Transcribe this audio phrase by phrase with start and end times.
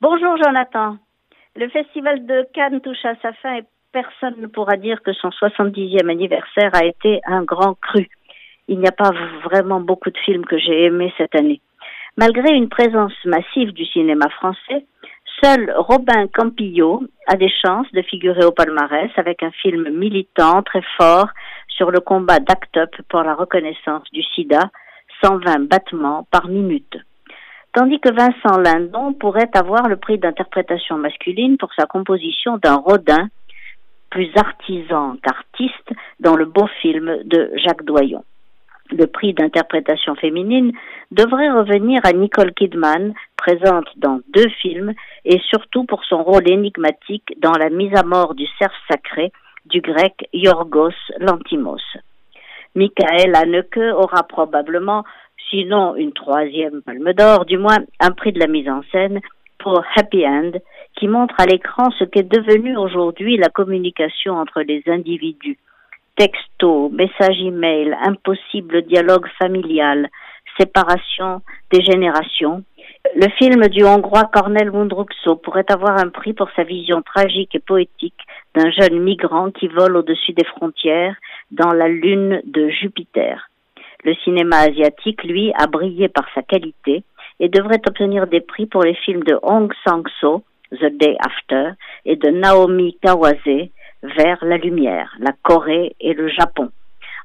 [0.00, 0.96] Bonjour Jonathan.
[1.56, 5.30] Le festival de Cannes touche à sa fin et personne ne pourra dire que son
[5.30, 8.08] 70e anniversaire a été un grand cru.
[8.68, 9.10] Il n'y a pas
[9.42, 11.60] vraiment beaucoup de films que j'ai aimés cette année.
[12.16, 14.86] Malgré une présence massive du cinéma français,
[15.42, 20.82] seul Robin Campillo a des chances de figurer au palmarès avec un film militant très
[20.96, 21.30] fort
[21.66, 24.70] sur le combat d'ACT UP pour la reconnaissance du sida,
[25.24, 26.98] 120 battements par minute.
[27.72, 33.28] Tandis que Vincent Lindon pourrait avoir le prix d'interprétation masculine pour sa composition d'un Rodin
[34.10, 38.24] plus artisan qu'artiste dans le beau film de Jacques Doyon.
[38.90, 40.72] Le prix d'interprétation féminine
[41.10, 44.94] devrait revenir à Nicole Kidman, présente dans deux films,
[45.26, 49.30] et surtout pour son rôle énigmatique dans la mise à mort du cerf sacré
[49.66, 51.82] du grec Yorgos Lantimos.
[52.74, 55.04] Michael Haneke aura probablement,
[55.50, 59.20] sinon une troisième palme d'or, du moins un prix de la mise en scène
[59.58, 60.52] pour Happy End,
[60.96, 65.58] qui montre à l'écran ce qu'est devenu aujourd'hui la communication entre les individus.
[66.16, 70.08] Texto, message email, impossible dialogue familial,
[70.58, 72.64] séparation des générations.
[73.14, 77.60] Le film du Hongrois Cornel Mundruxo pourrait avoir un prix pour sa vision tragique et
[77.60, 78.20] poétique
[78.54, 81.16] d'un jeune migrant qui vole au-dessus des frontières
[81.52, 83.47] dans la lune de Jupiter.
[84.08, 87.02] Le cinéma asiatique, lui, a brillé par sa qualité
[87.40, 91.72] et devrait obtenir des prix pour les films de Hong Sang-so, The Day After,
[92.06, 93.68] et de Naomi Kawase,
[94.02, 96.70] Vers la lumière, la Corée et le Japon.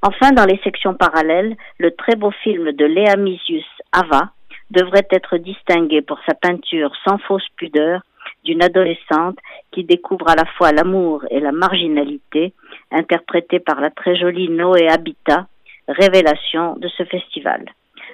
[0.02, 4.31] Enfin, dans les sections parallèles, le très beau film de Léa Misius, Ava,
[4.70, 8.02] devrait être distingué pour sa peinture sans fausse pudeur
[8.44, 9.38] d'une adolescente
[9.72, 12.52] qui découvre à la fois l'amour et la marginalité,
[12.92, 15.47] interprétée par la très jolie Noé Habitat,
[15.88, 17.66] révélation de ce festival.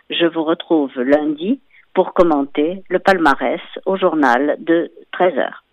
[0.10, 1.60] Je vous retrouve lundi
[1.94, 5.64] pour commenter le palmarès au journal de 13 heures.